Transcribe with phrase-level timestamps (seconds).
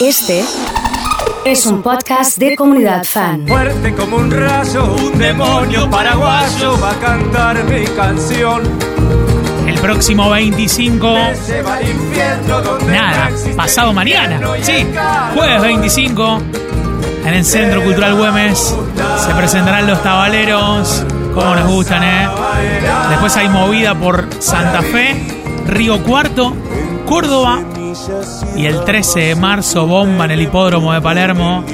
[0.00, 0.44] Este
[1.44, 3.46] es un podcast de comunidad fan.
[3.46, 8.62] Fuerte como un rayo, un demonio paraguayo va a cantar mi canción.
[9.66, 11.12] El próximo 25.
[11.12, 14.40] Me lleva al infierno donde Nada, pasado mañana.
[14.62, 14.86] Sí,
[15.34, 16.38] jueves 25.
[17.24, 18.74] En el Centro Cultural Güemes
[19.26, 21.04] se presentarán los tabaleros.
[21.34, 22.28] Como nos gustan, ¿eh?
[23.10, 25.16] Después hay movida por Santa Fe,
[25.66, 26.54] Río Cuarto,
[27.06, 27.62] Córdoba.
[28.56, 31.64] Y el 13 de marzo, bomba en el hipódromo de Palermo.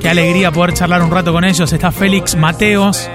[0.00, 1.72] Qué alegría poder charlar un rato con ellos.
[1.72, 3.10] Está Félix Mateos.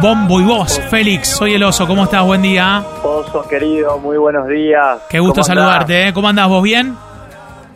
[0.00, 1.86] Bombo y vos, Félix, soy el oso.
[1.86, 2.24] ¿Cómo estás?
[2.24, 2.84] Buen día.
[3.02, 5.02] Oso querido, muy buenos días.
[5.08, 6.12] Qué gusto saludarte, ¿eh?
[6.12, 6.48] ¿Cómo andás?
[6.48, 6.96] ¿Vos bien?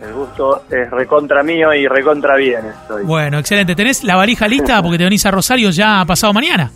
[0.00, 3.04] El gusto es recontra mío y recontra bien estoy.
[3.04, 3.74] Bueno, excelente.
[3.74, 4.82] ¿Tenés la valija lista?
[4.82, 6.70] Porque te venís a Rosario ya pasado mañana.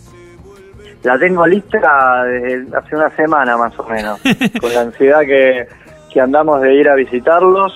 [1.03, 4.19] La tengo lista desde hace una semana más o menos,
[4.61, 5.67] con la ansiedad que,
[6.13, 7.73] que andamos de ir a visitarlos.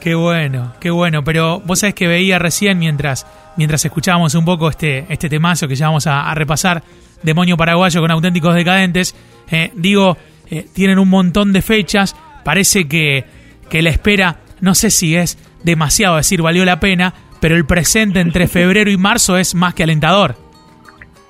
[0.00, 1.24] Qué bueno, qué bueno.
[1.24, 5.74] Pero vos sabés que veía recién mientras, mientras escuchábamos un poco este, este temazo que
[5.74, 6.82] ya vamos a, a repasar,
[7.22, 9.14] Demonio Paraguayo con auténticos decadentes.
[9.50, 10.16] eh, digo,
[10.50, 12.16] eh, tienen un montón de fechas.
[12.44, 13.24] Parece que,
[13.68, 18.20] que la espera, no sé si es demasiado decir valió la pena, pero el presente
[18.20, 20.34] entre febrero y marzo es más que alentador.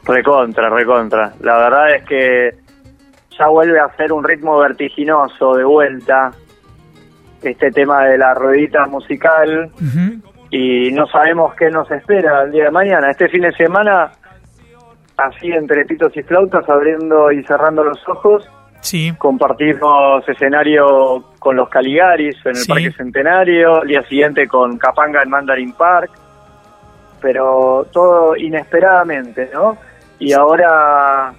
[0.04, 1.34] Recontra, recontra.
[1.40, 2.50] La verdad es que
[3.38, 6.30] ya vuelve a ser un ritmo vertiginoso de vuelta
[7.42, 9.70] este tema de la ruedita musical.
[10.50, 13.10] Y no sabemos qué nos espera el día de mañana.
[13.10, 14.10] Este fin de semana,
[15.16, 18.48] así entre pitos y flautas, abriendo y cerrando los ojos,
[18.82, 22.68] Sí, compartimos escenario con los Caligaris en el Sí.
[22.72, 26.10] Parque Centenario, el día siguiente con Capanga en Mandarin Park,
[27.20, 29.76] pero todo inesperadamente, ¿no?
[30.18, 31.32] Y ahora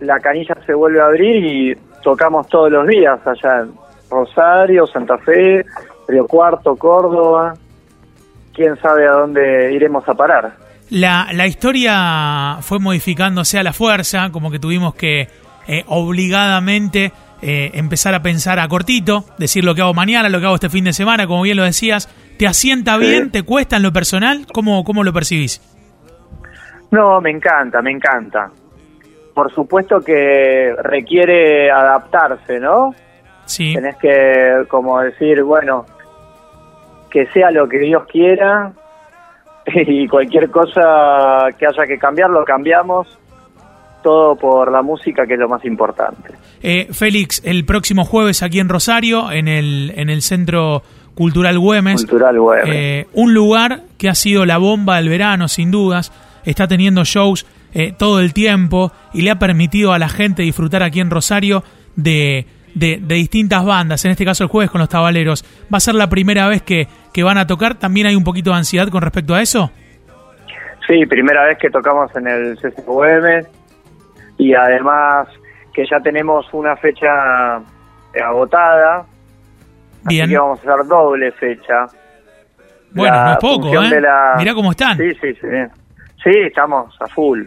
[0.00, 3.72] la canilla se vuelve a abrir y tocamos todos los días allá en
[4.10, 5.64] Rosario, Santa Fe,
[6.08, 7.54] Río Cuarto, Córdoba.
[8.52, 10.52] Quién sabe a dónde iremos a parar.
[10.90, 15.28] La, la historia fue modificándose a la fuerza, como que tuvimos que
[15.66, 17.10] eh, obligadamente
[17.42, 20.68] eh, empezar a pensar a cortito, decir lo que hago mañana, lo que hago este
[20.70, 22.08] fin de semana, como bien lo decías.
[22.38, 23.00] ¿Te asienta Sí.
[23.06, 23.30] bien?
[23.30, 24.46] ¿Te cuesta en lo personal?
[24.52, 25.60] ¿Cómo, cómo lo percibís?
[26.90, 28.50] No, me encanta, me encanta.
[29.34, 32.94] Por supuesto que requiere adaptarse, ¿no?
[33.44, 35.84] Sí, Tenés que, como decir, bueno,
[37.10, 38.72] que sea lo que Dios quiera
[39.66, 43.18] y cualquier cosa que haya que cambiar, lo cambiamos.
[44.02, 46.34] Todo por la música, que es lo más importante.
[46.62, 50.82] Eh, Félix, el próximo jueves aquí en Rosario, en el, en el Centro
[51.14, 52.64] Cultural Güemes, Cultural web.
[52.66, 56.12] Eh, un lugar que ha sido la bomba del verano, sin dudas.
[56.44, 60.82] Está teniendo shows eh, todo el tiempo y le ha permitido a la gente disfrutar
[60.82, 61.64] aquí en Rosario
[61.96, 64.04] de, de- de distintas bandas.
[64.04, 65.44] En este caso, el jueves con los Tabaleros.
[65.72, 67.74] ¿Va a ser la primera vez que, que van a tocar?
[67.76, 69.70] ¿También hay un poquito de ansiedad con respecto a eso?
[70.86, 73.46] Sí, primera vez que tocamos en el CCUM
[74.38, 75.28] y además
[75.72, 77.62] que ya tenemos una fecha
[78.22, 79.06] agotada.
[80.04, 80.24] Bien.
[80.24, 81.86] Así que vamos a hacer doble fecha.
[82.92, 84.00] Bueno, La no es poco, ¿eh?
[84.00, 84.96] la- Mirá cómo están.
[84.98, 85.48] Sí, sí, sí.
[86.22, 87.42] Sí, estamos a full.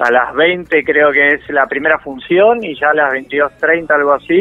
[0.00, 4.14] A las 20 creo que es la primera función y ya a las 22.30, algo
[4.14, 4.40] así,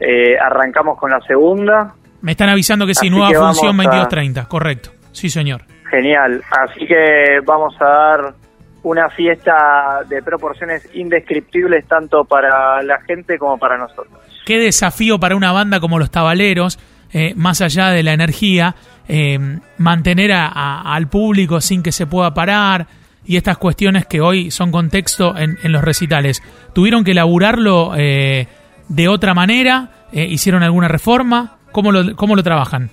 [0.00, 1.94] eh, arrancamos con la segunda.
[2.22, 4.48] Me están avisando que sí, Así nueva que función a- 22.30.
[4.48, 4.90] Correcto.
[5.12, 5.62] Sí, señor.
[5.90, 6.42] Genial.
[6.50, 8.34] Así que vamos a dar
[8.82, 14.08] una fiesta de proporciones indescriptibles tanto para la gente como para nosotros.
[14.44, 16.78] Qué desafío para una banda como los Tabaleros,
[17.12, 18.74] eh, más allá de la energía,
[19.08, 19.38] eh,
[19.78, 22.86] mantener a- a- al público sin que se pueda parar
[23.26, 26.42] y estas cuestiones que hoy son contexto en, en los recitales.
[26.72, 28.46] ¿Tuvieron que elaborarlo eh,
[28.88, 29.90] de otra manera?
[30.12, 31.58] Eh, ¿Hicieron alguna reforma?
[31.72, 32.90] ¿Cómo lo, cómo lo trabajan?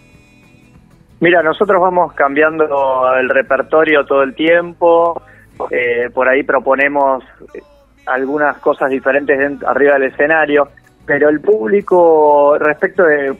[1.19, 2.65] Mira, nosotros vamos cambiando
[3.17, 5.21] el repertorio todo el tiempo,
[5.71, 7.23] eh, por ahí proponemos
[8.05, 10.67] algunas cosas diferentes dent- arriba del escenario,
[11.05, 13.33] pero el público respecto de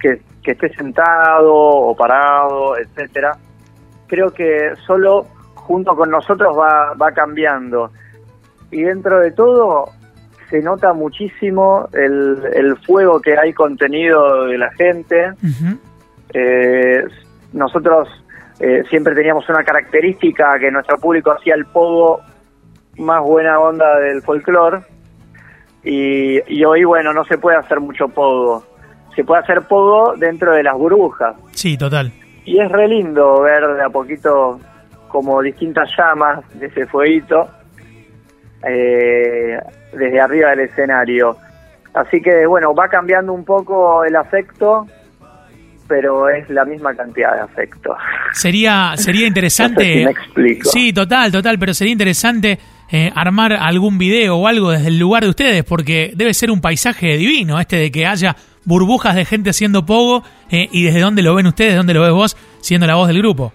[0.00, 3.36] que, que esté sentado o parado, etcétera,
[4.08, 5.26] creo que solo
[5.60, 7.90] junto con nosotros va, va cambiando.
[8.70, 9.86] Y dentro de todo
[10.48, 15.32] se nota muchísimo el, el fuego que hay contenido de la gente.
[16.32, 17.04] Eh,
[17.52, 18.08] nosotros
[18.60, 22.20] eh, siempre teníamos una característica que nuestro público hacía el pogo
[22.98, 24.80] más buena onda del folclore
[25.82, 28.62] y, y hoy bueno no se puede hacer mucho pogo
[29.16, 32.12] se puede hacer pogo dentro de las burbujas Sí, total.
[32.44, 34.60] y es re lindo ver de a poquito
[35.10, 37.48] como distintas llamas de ese fueguito
[38.66, 39.58] eh,
[39.92, 41.36] desde arriba del escenario.
[41.94, 44.86] Así que bueno, va cambiando un poco el afecto,
[45.88, 47.96] pero es la misma cantidad de afecto.
[48.32, 49.82] Sería, sería interesante.
[49.82, 50.70] No sé si me explico.
[50.70, 52.58] Sí, total, total, pero sería interesante
[52.92, 56.60] eh, armar algún video o algo desde el lugar de ustedes, porque debe ser un
[56.60, 61.22] paisaje divino este de que haya burbujas de gente haciendo pogo eh, y desde dónde
[61.22, 63.52] lo ven ustedes, dónde lo ves vos, siendo la voz del grupo.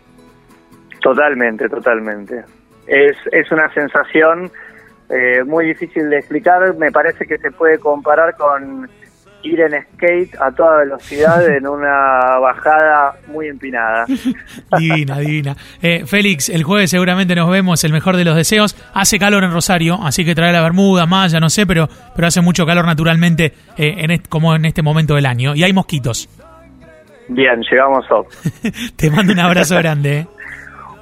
[1.05, 2.43] Totalmente, totalmente.
[2.87, 4.49] Es, es una sensación
[5.07, 6.75] eh, muy difícil de explicar.
[6.79, 8.89] Me parece que se puede comparar con
[9.43, 14.05] ir en skate a toda velocidad en una bajada muy empinada.
[14.79, 15.55] divina, divina.
[15.79, 18.75] Eh, Félix, el jueves seguramente nos vemos, el mejor de los deseos.
[18.95, 22.41] Hace calor en Rosario, así que trae la bermuda, malla, no sé, pero, pero hace
[22.41, 25.53] mucho calor naturalmente eh, en como en este momento del año.
[25.53, 26.27] Y hay mosquitos.
[27.27, 28.05] Bien, llegamos.
[28.95, 30.27] Te mando un abrazo grande.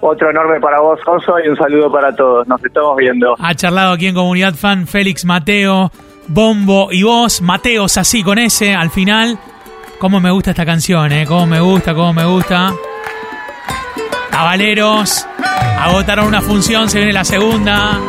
[0.06, 2.46] Otro enorme para vos, Oso, y un saludo para todos.
[2.46, 3.36] Nos estamos viendo.
[3.40, 5.94] Ha charlado aquí en Comunidad Fan Félix Mateo,
[6.28, 9.40] Bombo y vos, Mateos así con ese al final.
[10.00, 11.26] Cómo me gusta esta canción, ¿eh?
[11.26, 12.74] Cómo me gusta, cómo me gusta.
[14.30, 15.26] Caballeros,
[15.80, 18.02] agotaron una función, se viene la segunda.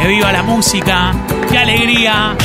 [0.00, 1.12] Que viva la música,
[1.50, 2.36] qué alegría.